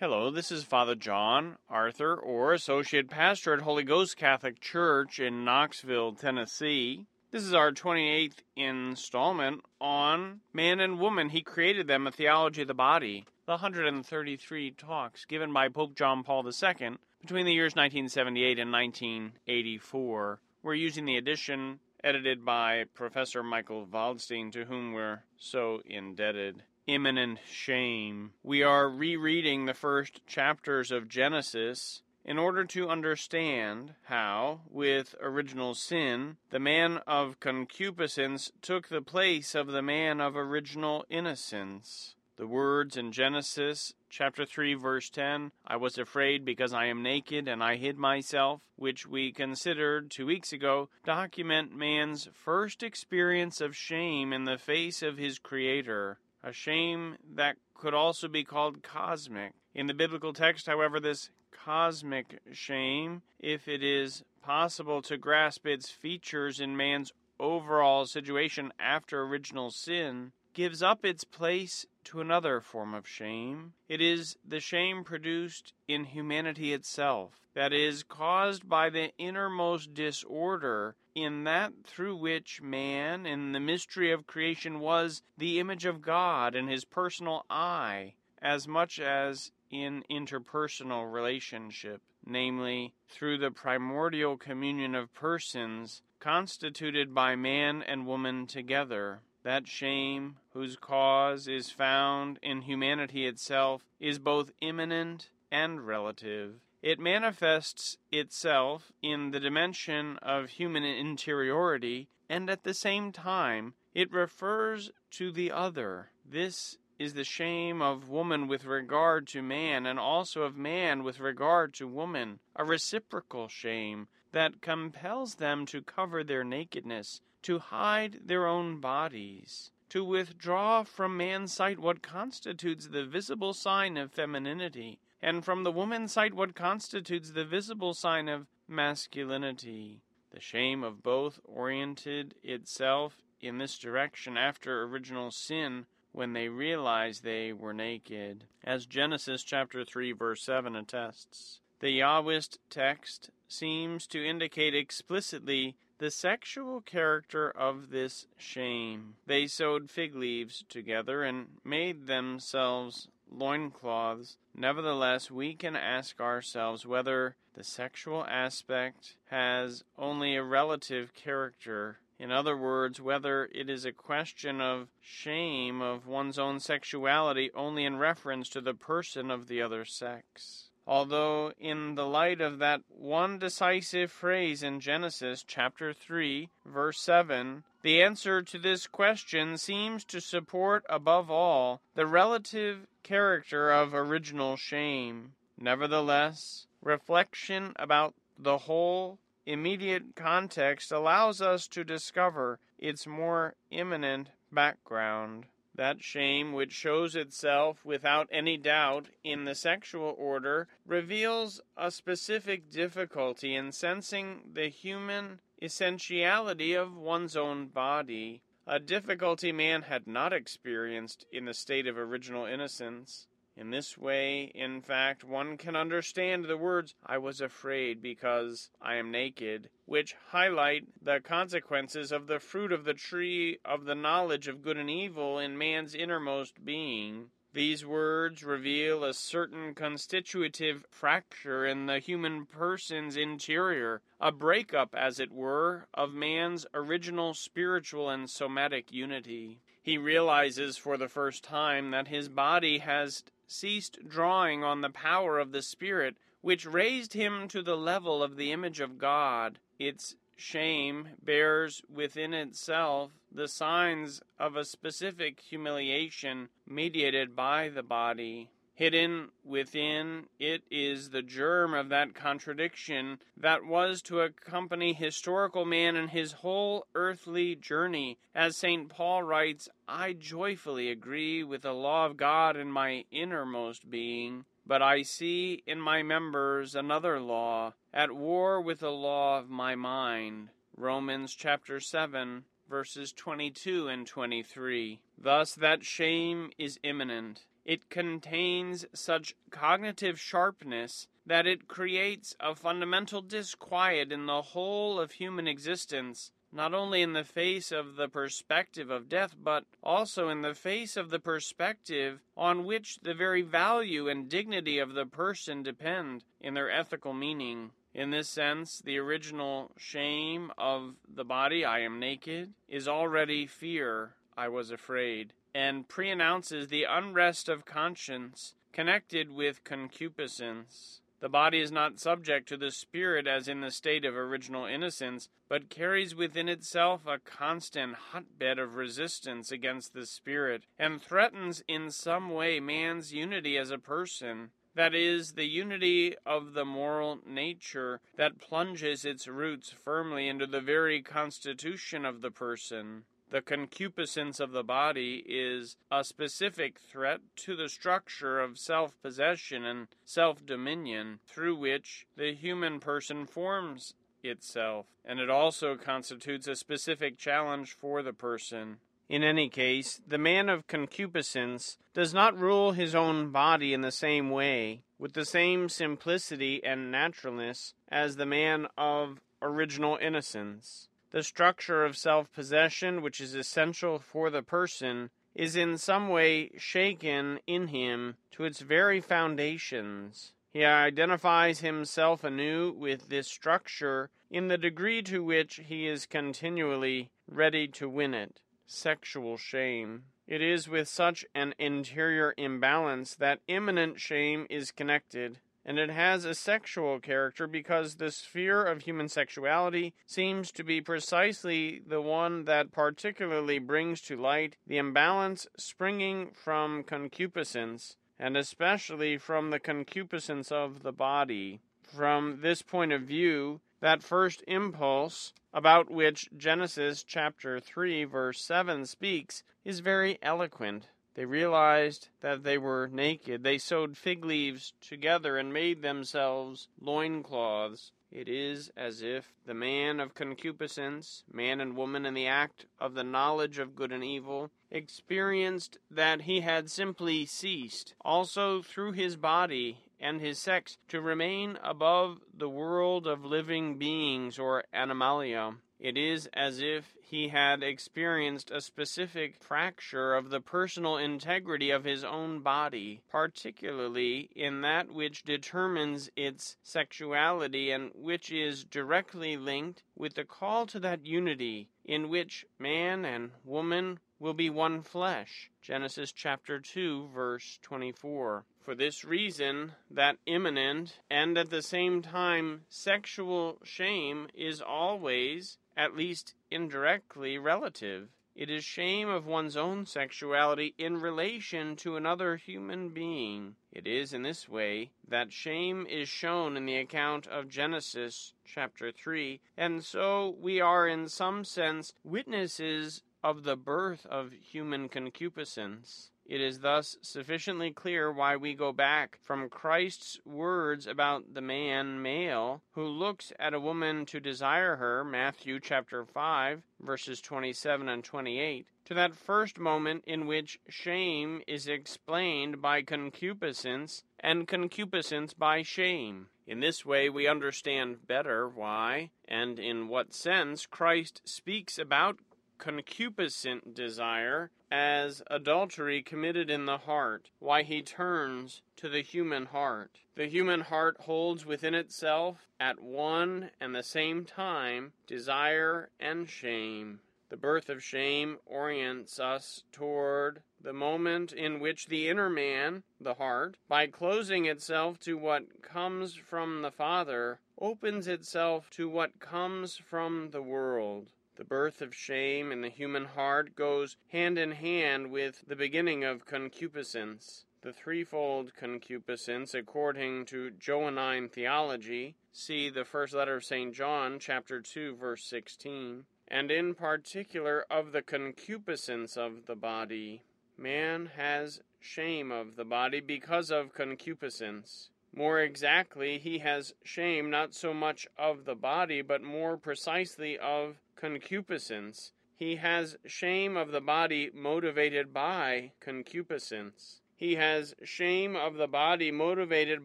[0.00, 5.44] Hello, this is Father John Arthur, or Associate Pastor at Holy Ghost Catholic Church in
[5.44, 7.04] Knoxville, Tennessee.
[7.32, 11.28] This is our 28th installment on Man and Woman.
[11.28, 13.26] He created them, a theology of the body.
[13.44, 20.40] The 133 talks given by Pope John Paul II between the years 1978 and 1984.
[20.62, 26.62] We're using the edition edited by Professor Michael Waldstein, to whom we're so indebted
[26.94, 28.32] immanent shame.
[28.42, 35.74] We are rereading the first chapters of Genesis in order to understand how, with original
[35.74, 42.16] sin, the man of concupiscence took the place of the man of original innocence.
[42.36, 47.46] The words in Genesis chapter 3 verse 10, I was afraid because I am naked
[47.46, 53.76] and I hid myself, which we considered 2 weeks ago, document man's first experience of
[53.76, 59.52] shame in the face of his creator a shame that could also be called cosmic.
[59.74, 65.90] In the biblical text, however, this cosmic shame, if it is possible to grasp its
[65.90, 72.94] features in man's overall situation after original sin, gives up its place to another form
[72.94, 73.72] of shame.
[73.88, 80.96] It is the shame produced in humanity itself, that is, caused by the innermost disorder
[81.14, 86.54] in that through which man, in the mystery of creation, was the image of God
[86.54, 94.94] in his personal I, as much as in interpersonal relationship, namely, through the primordial communion
[94.94, 99.22] of persons constituted by man and woman together.
[99.42, 106.60] That shame, whose cause is found in humanity itself, is both immanent and relative.
[106.82, 114.12] It manifests itself in the dimension of human interiority, and at the same time, it
[114.12, 116.10] refers to the other.
[116.24, 121.18] This is the shame of woman with regard to man, and also of man with
[121.18, 128.20] regard to woman, a reciprocal shame that compels them to cover their nakedness to hide
[128.26, 135.00] their own bodies, to withdraw from man's sight what constitutes the visible sign of femininity,
[135.22, 140.02] and from the woman's sight what constitutes the visible sign of masculinity.
[140.30, 147.22] The shame of both oriented itself in this direction after original sin when they realized
[147.22, 151.60] they were naked, as Genesis chapter 3 verse 7 attests.
[151.80, 159.16] The Yahwist text seems to indicate explicitly the sexual character of this shame.
[159.26, 164.36] They sewed fig leaves together and made themselves loincloths.
[164.54, 171.98] Nevertheless, we can ask ourselves whether the sexual aspect has only a relative character.
[172.18, 177.84] In other words, whether it is a question of shame of one's own sexuality only
[177.84, 182.80] in reference to the person of the other sex although in the light of that
[182.88, 190.04] one decisive phrase in Genesis chapter 3, verse 7, the answer to this question seems
[190.04, 195.32] to support above all the relative character of original shame.
[195.58, 205.46] Nevertheless, reflection about the whole immediate context allows us to discover its more immanent background.
[205.74, 212.70] That shame, which shows itself without any doubt in the sexual order, reveals a specific
[212.70, 220.32] difficulty in sensing the human essentiality of one's own body, a difficulty man had not
[220.32, 223.26] experienced in the state of original innocence.
[223.60, 228.94] In this way, in fact, one can understand the words, I was afraid because I
[228.94, 234.48] am naked, which highlight the consequences of the fruit of the tree of the knowledge
[234.48, 237.32] of good and evil in man's innermost being.
[237.52, 245.20] These words reveal a certain constitutive fracture in the human person's interior, a breakup, as
[245.20, 249.60] it were, of man's original spiritual and somatic unity.
[249.82, 255.40] He realizes for the first time that his body has ceased drawing on the power
[255.40, 259.58] of the Spirit, which raised him to the level of the image of God.
[259.76, 268.48] Its shame bears within itself the signs of a specific humiliation mediated by the body.
[268.74, 275.96] Hidden within it is the germ of that contradiction that was to accompany historical man
[275.96, 278.18] in his whole earthly journey.
[278.34, 278.88] As St.
[278.88, 284.82] Paul writes, I joyfully agree with the law of God in my innermost being, but
[284.82, 290.50] I see in my members another law, at war with the law of my mind.
[290.76, 295.00] Romans chapter 7 verses 22 and 23.
[295.18, 297.44] Thus, that shame is immanent.
[297.64, 305.12] It contains such cognitive sharpness that it creates a fundamental disquiet in the whole of
[305.12, 310.42] human existence, not only in the face of the perspective of death, but also in
[310.42, 315.62] the face of the perspective on which the very value and dignity of the person
[315.62, 317.70] depend in their ethical meaning.
[317.92, 324.14] In this sense, the original shame of the body, I am naked, is already fear,
[324.36, 331.00] I was afraid, and preannounces the unrest of conscience connected with concupiscence.
[331.20, 335.28] The body is not subject to the spirit as in the state of original innocence,
[335.48, 341.90] but carries within itself a constant hotbed of resistance against the spirit, and threatens in
[341.90, 344.52] some way man's unity as a person.
[344.74, 350.60] That is, the unity of the moral nature that plunges its roots firmly into the
[350.60, 353.04] very constitution of the person.
[353.30, 359.64] The concupiscence of the body is a specific threat to the structure of self possession
[359.64, 363.94] and self dominion through which the human person forms
[364.24, 368.78] itself, and it also constitutes a specific challenge for the person.
[369.08, 373.92] In any case, the man of concupiscence does not rule his own body in the
[373.92, 380.88] same way, with the same simplicity and naturalness, as the man of original innocence.
[381.12, 386.50] The structure of self possession, which is essential for the person, is in some way
[386.56, 390.32] shaken in him to its very foundations.
[390.52, 397.10] He identifies himself anew with this structure in the degree to which he is continually
[397.28, 398.40] ready to win it.
[398.66, 400.04] Sexual shame.
[400.28, 406.24] It is with such an interior imbalance that immanent shame is connected and it has
[406.24, 412.44] a sexual character because the sphere of human sexuality seems to be precisely the one
[412.44, 420.50] that particularly brings to light the imbalance springing from concupiscence, and especially from the concupiscence
[420.50, 421.60] of the body.
[421.82, 428.86] From this point of view, that first impulse about which Genesis chapter 3 verse 7
[428.86, 430.88] speaks is very eloquent.
[431.14, 433.42] They realized that they were naked.
[433.42, 437.92] They sewed fig leaves together and made themselves loin cloths.
[438.10, 442.94] It is as if the man of concupiscence, man and woman in the act of
[442.94, 449.16] the knowledge of good and evil, experienced that he had simply ceased, also through his
[449.16, 455.54] body and his sex, to remain above the world of living beings or animalia.
[455.82, 461.84] It is as if he had experienced a specific fracture of the personal integrity of
[461.84, 469.82] his own body, particularly in that which determines its sexuality and which is directly linked
[469.96, 475.50] with the call to that unity in which man and woman will be one flesh.
[475.62, 478.44] Genesis chapter 2 verse 24.
[478.62, 485.96] For this reason, that immanent and at the same time sexual shame is always at
[485.96, 488.08] least indirectly, relative.
[488.36, 493.56] It is shame of one's own sexuality in relation to another human being.
[493.72, 498.92] It is in this way that shame is shown in the account of Genesis chapter
[498.92, 506.10] 3, and so we are in some sense witnesses of the birth of human concupiscence.
[506.30, 512.00] It is thus sufficiently clear why we go back from Christ's words about the man
[512.00, 518.04] male who looks at a woman to desire her, Matthew chapter 5, verses 27 and
[518.04, 525.62] 28, to that first moment in which shame is explained by concupiscence and concupiscence by
[525.62, 526.28] shame.
[526.46, 532.20] In this way, we understand better why and in what sense Christ speaks about
[532.60, 539.98] concupiscent desire as adultery committed in the heart, why he turns to the human heart.
[540.14, 547.00] The human heart holds within itself, at one and the same time, desire and shame.
[547.30, 553.14] The birth of shame orients us toward the moment in which the inner man, the
[553.14, 559.76] heart, by closing itself to what comes from the Father, opens itself to what comes
[559.76, 561.12] from the world.
[561.40, 566.04] The birth of shame in the human heart goes hand in hand with the beginning
[566.04, 567.46] of concupiscence.
[567.62, 573.74] The threefold concupiscence, according to Johannine theology, see the first letter of St.
[573.74, 580.22] John, chapter 2, verse 16, and in particular of the concupiscence of the body.
[580.58, 584.90] Man has shame of the body because of concupiscence.
[585.12, 590.76] More exactly, he has shame not so much of the body, but more precisely of
[590.94, 592.12] concupiscence.
[592.36, 597.00] He has shame of the body motivated by concupiscence.
[597.16, 599.84] He has shame of the body motivated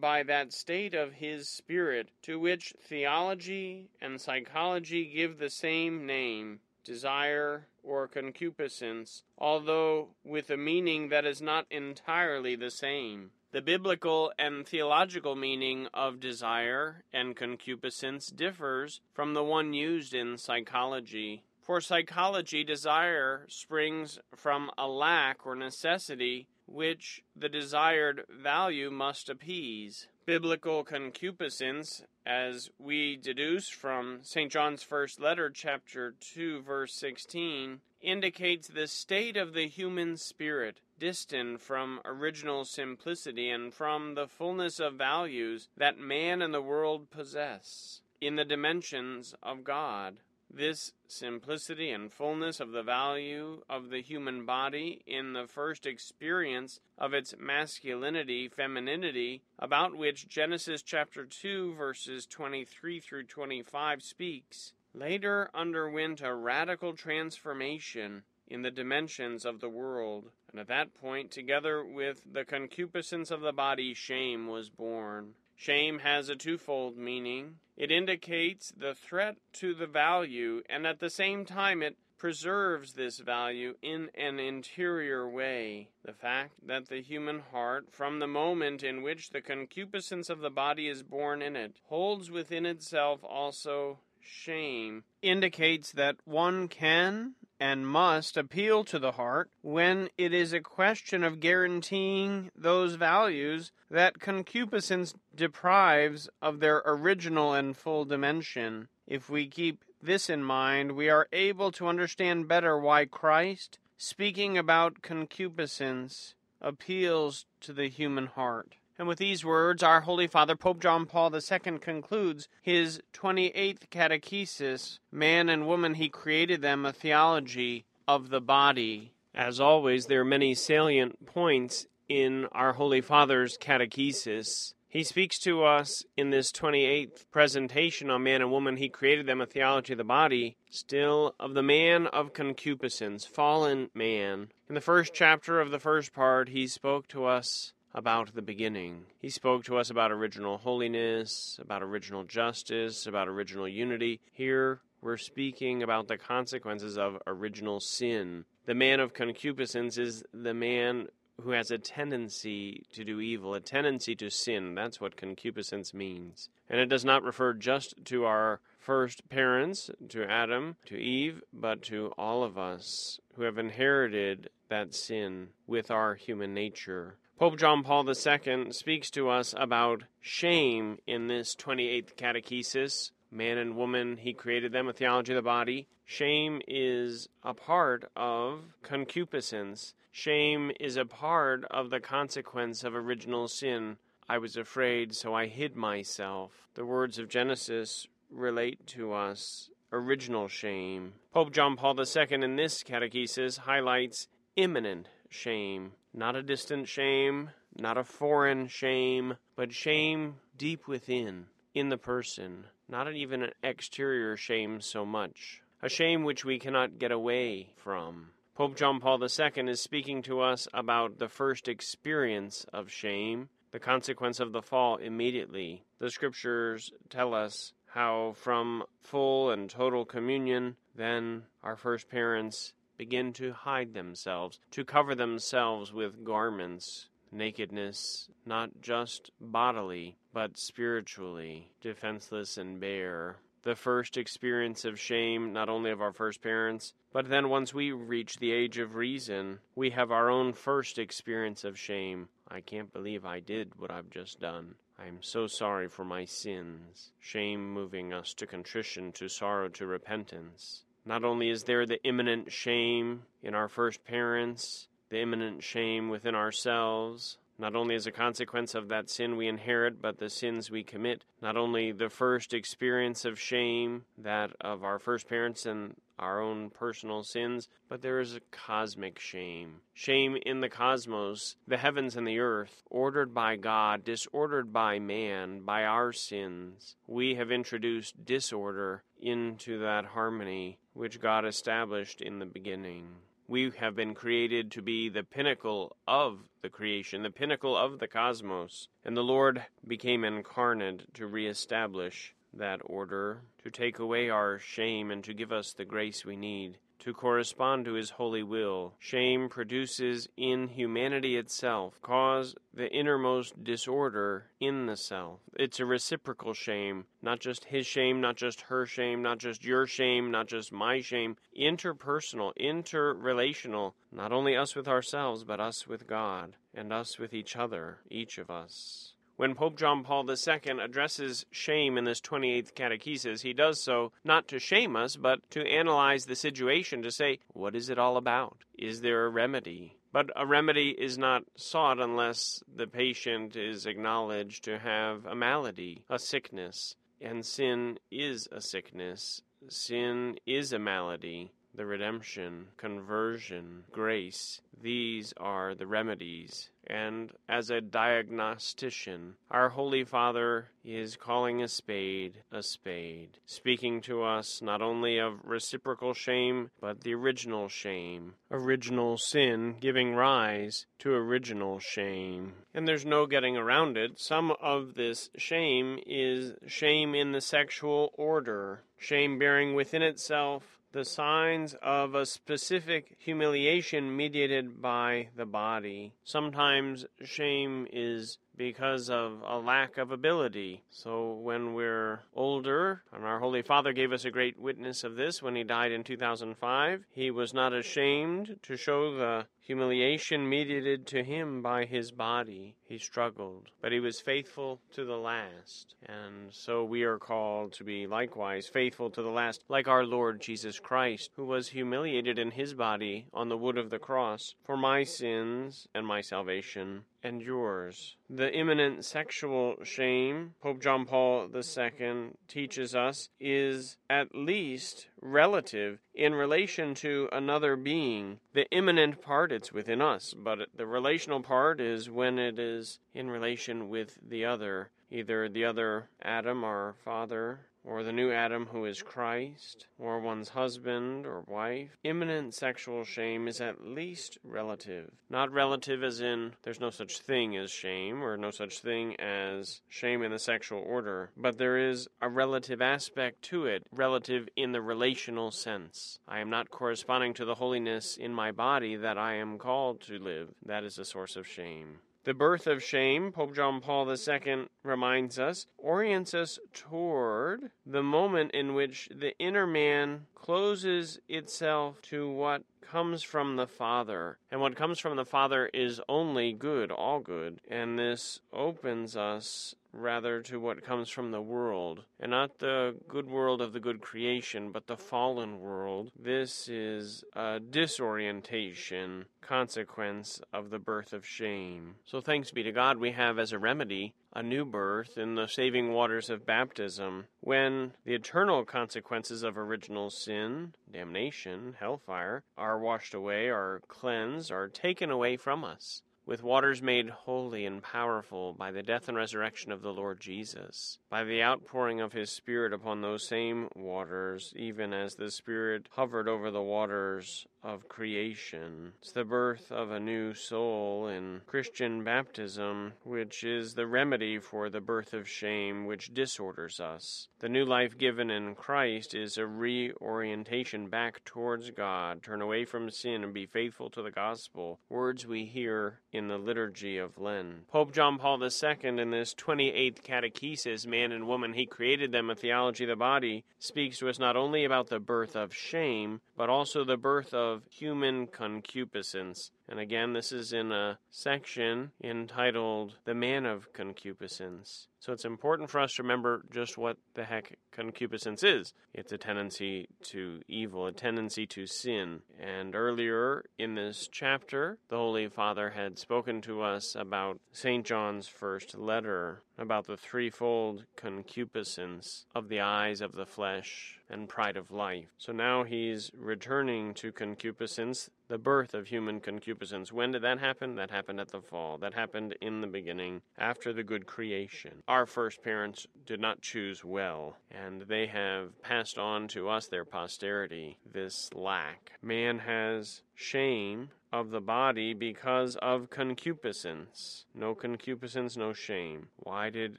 [0.00, 6.60] by that state of his spirit to which theology and psychology give the same name
[6.82, 13.32] desire or concupiscence, although with a meaning that is not entirely the same.
[13.56, 20.36] The biblical and theological meaning of desire and concupiscence differs from the one used in
[20.36, 21.42] psychology.
[21.62, 30.06] For psychology, desire springs from a lack or necessity which the desired value must appease.
[30.26, 34.52] Biblical concupiscence, as we deduce from St.
[34.52, 41.60] John's first letter, chapter 2, verse 16, indicates the state of the human spirit, distant
[41.60, 48.00] from original simplicity and from the fullness of values that man and the world possess
[48.20, 50.16] in the dimensions of God.
[50.48, 56.80] This simplicity and fullness of the value of the human body in the first experience
[56.96, 65.50] of its masculinity, femininity, about which Genesis chapter 2, verses 23 through 25 speaks, later
[65.52, 70.30] underwent a radical transformation in the dimensions of the world.
[70.56, 75.34] And at that point, together with the concupiscence of the body, shame was born.
[75.54, 77.56] Shame has a twofold meaning.
[77.76, 83.18] It indicates the threat to the value, and at the same time, it preserves this
[83.18, 85.90] value in an interior way.
[86.02, 90.48] The fact that the human heart, from the moment in which the concupiscence of the
[90.48, 97.86] body is born in it, holds within itself also shame, indicates that one can and
[97.86, 104.20] must appeal to the heart when it is a question of guaranteeing those values that
[104.20, 108.88] concupiscence deprives of their original and full dimension.
[109.06, 114.58] If we keep this in mind, we are able to understand better why Christ, speaking
[114.58, 118.76] about concupiscence, appeals to the human heart.
[118.98, 124.98] And with these words, our Holy Father, Pope John Paul II, concludes his 28th catechesis
[125.12, 129.12] Man and woman, he created them, a theology of the body.
[129.34, 134.72] As always, there are many salient points in our Holy Father's catechesis.
[134.88, 138.78] He speaks to us in this 28th presentation on man and woman.
[138.78, 143.90] He created them a theology of the body, still of the man of concupiscence, fallen
[143.92, 144.48] man.
[144.70, 149.06] In the first chapter of the first part, he spoke to us about the beginning.
[149.18, 154.20] He spoke to us about original holiness, about original justice, about original unity.
[154.32, 158.44] Here we're speaking about the consequences of original sin.
[158.66, 161.08] The man of concupiscence is the man
[161.42, 164.74] who has a tendency to do evil, a tendency to sin.
[164.74, 166.50] That's what concupiscence means.
[166.68, 171.82] And it does not refer just to our first parents, to Adam, to Eve, but
[171.82, 177.16] to all of us who have inherited that sin with our human nature.
[177.38, 183.10] Pope John Paul II speaks to us about shame in this 28th catechesis.
[183.30, 185.86] Man and woman, he created them, a theology of the body.
[186.06, 189.92] Shame is a part of concupiscence.
[190.10, 193.98] Shame is a part of the consequence of original sin.
[194.26, 196.52] I was afraid, so I hid myself.
[196.72, 201.12] The words of Genesis relate to us original shame.
[201.34, 204.26] Pope John Paul II in this catechesis highlights
[204.56, 205.92] immanent shame.
[206.18, 211.44] Not a distant shame, not a foreign shame, but shame deep within,
[211.74, 212.64] in the person.
[212.88, 215.60] Not even an exterior shame so much.
[215.82, 218.30] A shame which we cannot get away from.
[218.54, 223.78] Pope John Paul II is speaking to us about the first experience of shame, the
[223.78, 225.84] consequence of the fall immediately.
[225.98, 233.32] The scriptures tell us how, from full and total communion, then our first parents begin
[233.34, 237.06] to hide themselves, to cover themselves with garments.
[237.32, 243.36] Nakedness, not just bodily, but spiritually, defenseless and bare.
[243.62, 247.90] The first experience of shame, not only of our first parents, but then once we
[247.90, 252.28] reach the age of reason, we have our own first experience of shame.
[252.48, 254.76] I can't believe I did what I've just done.
[254.98, 257.10] I am so sorry for my sins.
[257.18, 260.84] Shame moving us to contrition, to sorrow, to repentance.
[261.06, 266.34] Not only is there the immanent shame in our first parents, the immanent shame within
[266.34, 270.82] ourselves, not only as a consequence of that sin we inherit, but the sins we
[270.82, 276.40] commit, not only the first experience of shame, that of our first parents and our
[276.40, 279.80] own personal sins, but there is a cosmic shame.
[279.94, 285.60] Shame in the cosmos, the heavens and the earth, ordered by God, disordered by man,
[285.60, 286.96] by our sins.
[287.06, 293.06] We have introduced disorder into that harmony which God established in the beginning.
[293.46, 298.08] We have been created to be the pinnacle of the creation, the pinnacle of the
[298.08, 298.88] cosmos.
[299.04, 305.22] And the Lord became incarnate to reestablish that order, to take away our shame and
[305.24, 308.92] to give us the grace we need to correspond to his holy will.
[308.98, 315.38] Shame produces in humanity itself cause the innermost disorder in the self.
[315.56, 319.86] It's a reciprocal shame, not just his shame, not just her shame, not just your
[319.86, 326.08] shame, not just my shame, interpersonal, interrelational, not only us with ourselves, but us with
[326.08, 329.12] God and us with each other, each of us.
[329.36, 334.48] When Pope John Paul II addresses shame in this 28th catechesis, he does so not
[334.48, 338.64] to shame us, but to analyze the situation to say, what is it all about?
[338.78, 339.98] Is there a remedy?
[340.10, 346.04] But a remedy is not sought unless the patient is acknowledged to have a malady,
[346.08, 346.96] a sickness.
[347.20, 349.42] And sin is a sickness.
[349.68, 354.60] Sin is a malady the redemption, conversion, grace.
[354.82, 356.70] These are the remedies.
[356.86, 364.22] And as a diagnostician, our Holy Father is calling a spade a spade, speaking to
[364.22, 371.12] us not only of reciprocal shame, but the original shame, original sin giving rise to
[371.12, 372.52] original shame.
[372.72, 374.20] And there's no getting around it.
[374.20, 381.04] Some of this shame is shame in the sexual order, shame bearing within itself the
[381.04, 386.14] signs of a specific humiliation mediated by the body.
[386.24, 390.82] Sometimes shame is because of a lack of ability.
[390.90, 395.42] So when we're older, and our Holy Father gave us a great witness of this
[395.42, 401.24] when he died in 2005, he was not ashamed to show the humiliation mediated to
[401.24, 402.76] him by his body.
[402.84, 405.96] He struggled, but he was faithful to the last.
[406.06, 410.40] And so we are called to be likewise faithful to the last, like our Lord
[410.40, 414.76] Jesus Christ, who was humiliated in his body on the wood of the cross for
[414.76, 418.16] my sins and my salvation and yours.
[418.30, 426.34] The immanent sexual shame, Pope John Paul II teaches us, is at least relative in
[426.34, 428.38] relation to another being.
[428.52, 433.30] The immanent part, it's within us, but the relational part is when it is in
[433.30, 438.84] relation with the other, either the other Adam, our father, or the new Adam who
[438.84, 441.96] is Christ, or one's husband or wife.
[442.02, 445.10] Immanent sexual shame is at least relative.
[445.30, 449.80] Not relative as in there's no such thing as shame, or no such thing as
[449.88, 454.72] shame in the sexual order, but there is a relative aspect to it, relative in
[454.72, 456.18] the relational sense.
[456.26, 460.18] I am not corresponding to the holiness in my body that I am called to
[460.18, 460.48] live.
[460.64, 462.00] That is a source of shame.
[462.26, 468.50] The birth of shame, Pope John Paul II reminds us, orients us toward the moment
[468.50, 474.38] in which the inner man closes itself to what comes from the Father.
[474.50, 477.60] And what comes from the Father is only good, all good.
[477.68, 483.28] And this opens us rather to what comes from the world, and not the good
[483.28, 486.10] world of the good creation, but the fallen world.
[486.18, 491.94] This is a disorientation consequence of the birth of shame.
[492.04, 495.46] So thanks be to God, we have as a remedy a new birth in the
[495.46, 503.14] saving waters of baptism, when the eternal consequences of original sin, damnation, hellfire, are washed
[503.14, 508.72] away, are cleansed, are taken away from us with waters made holy and powerful by
[508.72, 513.00] the death and resurrection of the Lord Jesus, by the outpouring of his Spirit upon
[513.00, 518.92] those same waters, even as the Spirit hovered over the waters of creation.
[519.02, 524.70] It's the birth of a new soul in Christian baptism, which is the remedy for
[524.70, 527.28] the birth of shame which disorders us.
[527.40, 532.88] The new life given in Christ is a reorientation back towards God, turn away from
[532.88, 537.68] sin and be faithful to the gospel, words we hear in the liturgy of Lent.
[537.68, 542.36] Pope John Paul II, in this 28th catechesis, Man and Woman, He Created Them, a
[542.36, 546.48] Theology of the Body, speaks to us not only about the birth of shame, but
[546.48, 549.50] also the birth of human concupiscence.
[549.68, 554.86] And again, this is in a section entitled The Man of Concupiscence.
[555.00, 558.72] So it's important for us to remember just what the heck concupiscence is.
[558.92, 562.22] It's a tendency to evil, a tendency to sin.
[562.40, 567.84] And earlier in this chapter, the Holy Father had spoken to us about St.
[567.84, 574.56] John's first letter, about the threefold concupiscence of the eyes, of the flesh, and pride
[574.56, 575.08] of life.
[575.18, 579.92] So now he's returning to concupiscence, the birth of human concupiscence.
[579.92, 580.76] When did that happen?
[580.76, 581.78] That happened at the fall.
[581.78, 584.82] That happened in the beginning, after the good creation.
[584.88, 589.84] Our first parents did not choose well, and they have passed on to us, their
[589.84, 591.92] posterity, this lack.
[592.02, 597.24] Man has shame of the body because of concupiscence.
[597.34, 599.08] No concupiscence, no shame.
[599.16, 599.78] Why did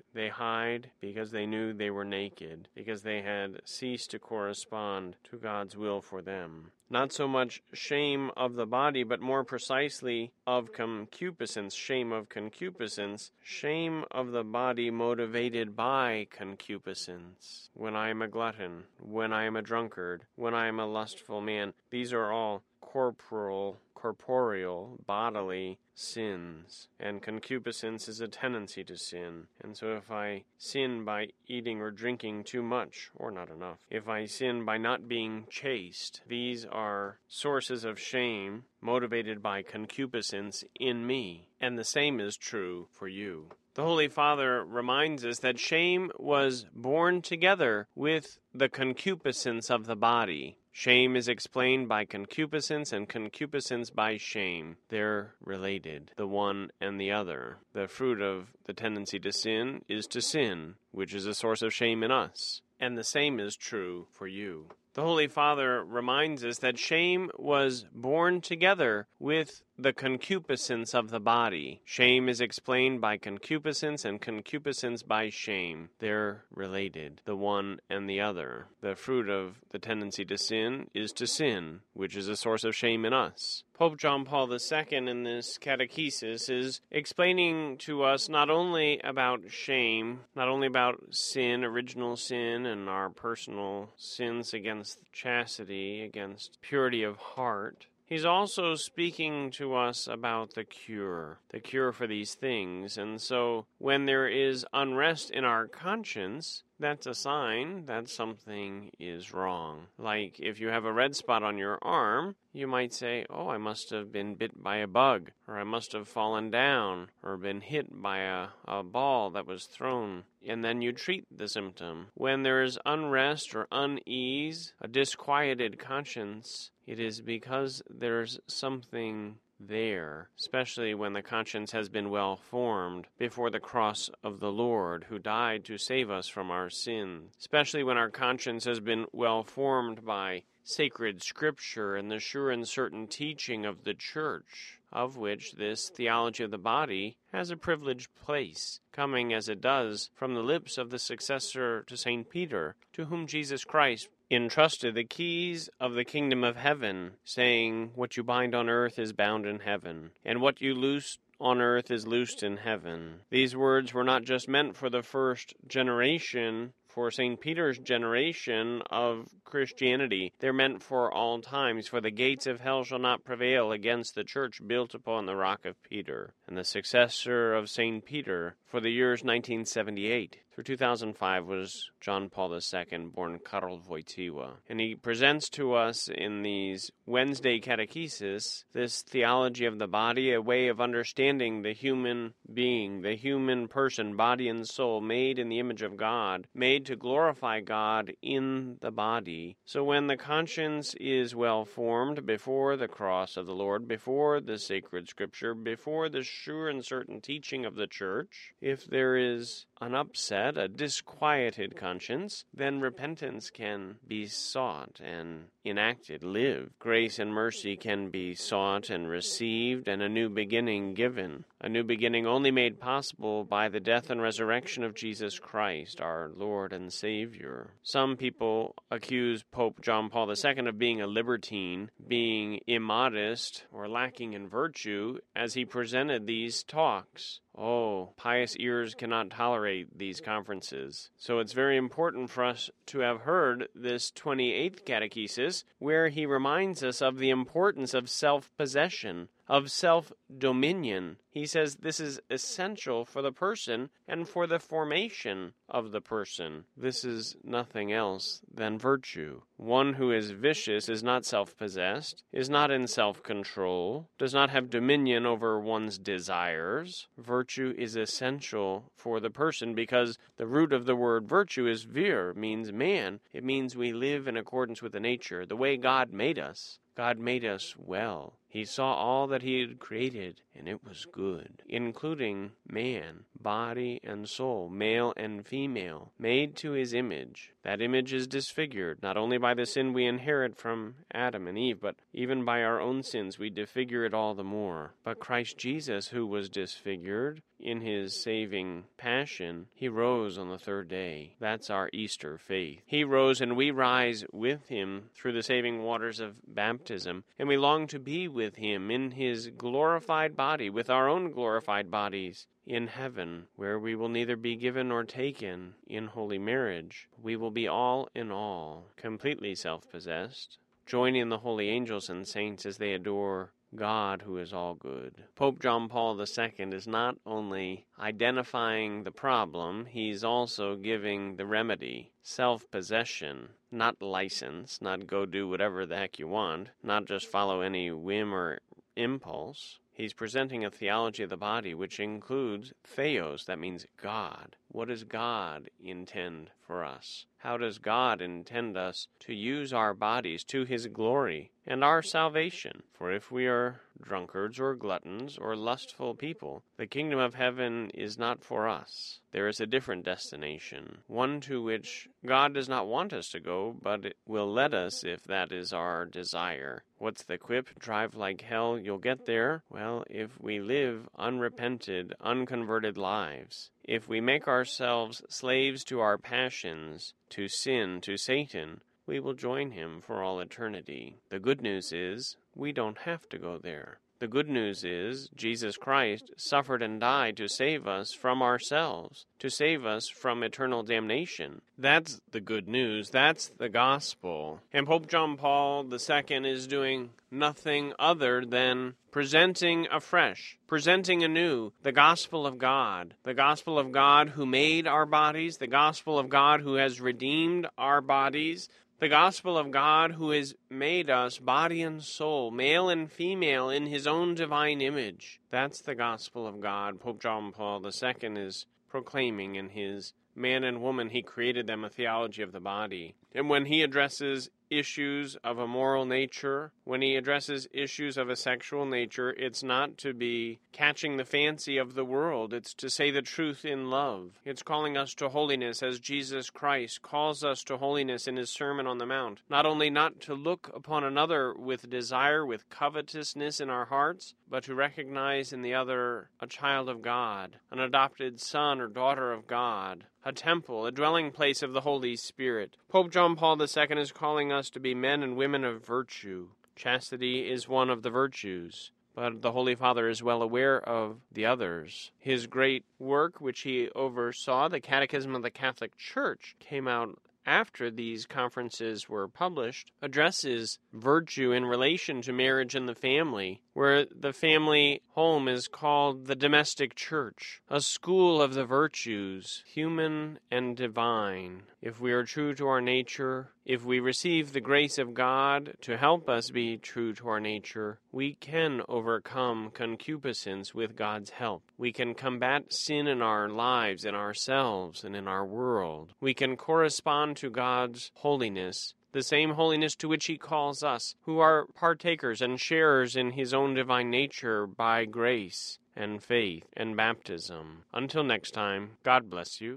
[0.13, 0.91] they hide?
[0.99, 6.01] Because they knew they were naked, because they had ceased to correspond to God's will
[6.01, 6.71] for them.
[6.89, 13.31] Not so much shame of the body, but more precisely of concupiscence, shame of concupiscence,
[13.41, 17.69] shame of the body motivated by concupiscence.
[17.73, 21.41] When I am a glutton, when I am a drunkard, when I am a lustful
[21.41, 26.87] man, these are all corporal corporeal, bodily sins.
[26.99, 29.47] And concupiscence is a tendency to sin.
[29.63, 34.07] And so if I sin by eating or drinking too much, or not enough, if
[34.07, 41.07] I sin by not being chaste, these are sources of shame motivated by concupiscence in
[41.07, 41.49] me.
[41.59, 43.49] And the same is true for you.
[43.77, 49.95] The Holy Father reminds us that shame was born together with the concupiscence of the
[49.95, 50.57] body.
[50.71, 54.77] Shame is explained by concupiscence, and concupiscence by shame.
[54.89, 57.57] They're related, the one and the other.
[57.73, 61.71] The fruit of the tendency to sin is to sin, which is a source of
[61.71, 62.63] shame in us.
[62.79, 64.69] And the same is true for you.
[64.95, 71.19] The Holy Father reminds us that shame was born together with the concupiscence of the
[71.19, 71.81] body.
[71.85, 75.89] Shame is explained by concupiscence, and concupiscence by shame.
[75.99, 78.67] They're related, the one and the other.
[78.81, 82.75] The fruit of the tendency to sin is to sin, which is a source of
[82.75, 83.63] shame in us.
[83.73, 90.21] Pope John Paul II in this catechesis is explaining to us not only about shame,
[90.35, 97.17] not only about sin, original sin, and our personal sins against chastity, against purity of
[97.17, 102.97] heart, He's also speaking to us about the cure, the cure for these things.
[102.97, 109.33] And so when there is unrest in our conscience, that's a sign that something is
[109.33, 109.87] wrong.
[109.97, 113.57] Like if you have a red spot on your arm, you might say, Oh, I
[113.57, 117.61] must have been bit by a bug, or I must have fallen down, or been
[117.61, 120.23] hit by a, a ball that was thrown.
[120.45, 122.07] And then you treat the symptom.
[122.15, 130.29] When there is unrest or unease, a disquieted conscience, it is because there's something there,
[130.37, 135.19] especially when the conscience has been well formed before the cross of the Lord, who
[135.19, 140.05] died to save us from our sins, especially when our conscience has been well formed
[140.05, 145.89] by sacred scripture and the sure and certain teaching of the church, of which this
[145.89, 150.77] theology of the body has a privileged place, coming as it does from the lips
[150.77, 152.29] of the successor to St.
[152.29, 158.17] Peter, to whom Jesus Christ entrusted the keys of the kingdom of heaven, saying, What
[158.17, 162.07] you bind on earth is bound in heaven, and what you loose on earth is
[162.07, 163.21] loosed in heaven.
[163.29, 167.39] These words were not just meant for the first generation for St.
[167.39, 170.33] Peter's generation of Christianity.
[170.39, 174.23] They're meant for all times, for the gates of hell shall not prevail against the
[174.23, 176.33] church built upon the rock of Peter.
[176.47, 178.05] And the successor of St.
[178.05, 184.53] Peter for the years 1978 through 2005 was John Paul II, born Karol Wojtyła.
[184.67, 190.41] And he presents to us in these Wednesday catechesis this theology of the body, a
[190.41, 195.59] way of understanding the human being, the human person, body and soul, made in the
[195.59, 199.57] image of God, made to glorify God in the body.
[199.63, 204.57] So when the conscience is well formed before the cross of the Lord, before the
[204.57, 209.93] sacred scripture, before the sure and certain teaching of the church, if there is an
[209.93, 216.71] upset, a disquieted conscience, then repentance can be sought and enacted, lived.
[216.79, 221.45] Grace and mercy can be sought and received, and a new beginning given.
[221.59, 226.29] A new beginning only made possible by the death and resurrection of Jesus Christ, our
[226.35, 227.71] Lord and Savior.
[227.83, 234.33] Some people accuse Pope John Paul II of being a libertine, being immodest, or lacking
[234.33, 237.39] in virtue as he presented these talks.
[237.59, 241.09] Oh, pious ears cannot tolerate these conferences.
[241.17, 246.83] So it's very important for us to have heard this 28th catechesis, where he reminds
[246.83, 251.17] us of the importance of self possession, of self dominion.
[251.29, 256.65] He says this is essential for the person and for the formation of the person.
[256.75, 259.41] This is nothing else than virtue.
[259.55, 264.49] One who is vicious is not self possessed, is not in self control, does not
[264.49, 267.07] have dominion over one's desires.
[267.17, 272.33] Virtue is essential for the person because the root of the word virtue is vir,
[272.33, 273.19] means man.
[273.31, 276.79] It means we live in accordance with the nature, the way God made us.
[276.97, 278.33] God made us well.
[278.57, 284.27] He saw all that he had created, and it was good, including man, body and
[284.27, 287.53] soul, male and female, made to his image.
[287.61, 291.79] That image is disfigured, not only by the sin we inherit from Adam and Eve,
[291.79, 294.95] but even by our own sins we disfigure it all the more.
[295.03, 300.87] But Christ Jesus, who was disfigured, in his saving passion, he rose on the third
[300.87, 301.35] day.
[301.39, 302.81] That's our Easter faith.
[302.85, 307.57] He rose, and we rise with him through the saving waters of baptism, and we
[307.57, 312.87] long to be with him in his glorified body, with our own glorified bodies in
[312.87, 317.07] heaven, where we will neither be given nor taken in holy marriage.
[317.21, 322.65] We will be all in all, completely self possessed, joining the holy angels and saints
[322.65, 325.25] as they adore God who is all good.
[325.35, 332.13] Pope John Paul II is not only identifying the problem, he's also giving the remedy
[332.23, 337.61] self possession, not license, not go do whatever the heck you want, not just follow
[337.61, 338.59] any whim or
[338.95, 339.79] impulse.
[339.91, 344.55] He's presenting a theology of the body which includes theos, that means God.
[344.67, 347.25] What does God intend for us?
[347.47, 352.83] How does God intend us to use our bodies to His glory and our salvation?
[352.91, 358.17] For if we are drunkards or gluttons or lustful people, the kingdom of heaven is
[358.17, 359.19] not for us.
[359.31, 363.75] There is a different destination, one to which God does not want us to go,
[363.81, 366.83] but will let us if that is our desire.
[366.97, 367.77] What's the quip?
[367.77, 369.63] Drive like hell, you'll get there?
[369.69, 377.13] Well, if we live unrepented, unconverted lives, if we make ourselves slaves to our passions,
[377.29, 381.17] to sin, to Satan, we will join him for all eternity.
[381.29, 383.99] The good news is, we don't have to go there.
[384.19, 389.49] The good news is, Jesus Christ suffered and died to save us from ourselves, to
[389.49, 391.61] save us from eternal damnation.
[391.77, 393.11] That's the good news.
[393.11, 394.61] That's the gospel.
[394.73, 401.91] And Pope John Paul II is doing nothing other than presenting afresh, presenting anew the
[401.91, 406.61] gospel of God, the gospel of God who made our bodies, the gospel of God
[406.61, 408.67] who has redeemed our bodies,
[408.99, 413.85] the gospel of God who has made us body and soul, male and female, in
[413.85, 415.39] his own divine image.
[415.51, 416.99] That's the gospel of God.
[416.99, 421.89] Pope John Paul II is proclaiming in his man and woman, he created them a
[421.89, 423.15] theology of the body.
[423.33, 428.35] And when he addresses issues of a moral nature, when he addresses issues of a
[428.35, 432.53] sexual nature, it's not to be catching the fancy of the world.
[432.53, 434.39] It's to say the truth in love.
[434.45, 438.87] It's calling us to holiness as Jesus Christ calls us to holiness in his Sermon
[438.87, 439.41] on the Mount.
[439.49, 444.63] Not only not to look upon another with desire, with covetousness in our hearts, but
[444.63, 449.47] to recognize in the other a child of God, an adopted son or daughter of
[449.47, 452.75] God, a temple, a dwelling place of the Holy Spirit.
[452.89, 456.49] Pope John Paul II is calling us to be men and women of virtue.
[456.75, 461.45] Chastity is one of the virtues, but the Holy Father is well aware of the
[461.45, 462.11] others.
[462.19, 467.89] His great work, which he oversaw, the Catechism of the Catholic Church, came out after
[467.89, 474.33] these conferences were published, addresses virtue in relation to marriage and the family, where the
[474.33, 481.63] family home is called the domestic church, a school of the virtues, human and divine.
[481.87, 485.95] If we are true to our nature, if we receive the grace of God to
[485.95, 491.63] help us be true to our nature, we can overcome concupiscence with God's help.
[491.77, 496.11] We can combat sin in our lives, in ourselves, and in our world.
[496.19, 501.39] We can correspond to God's holiness the same holiness to which he calls us, who
[501.39, 507.83] are partakers and sharers in his own divine nature by grace and faith and baptism.
[507.93, 509.75] Until next time, God bless you.